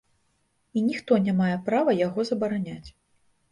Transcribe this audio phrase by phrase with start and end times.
[0.77, 2.89] І ніхто не мае права яго забараняць.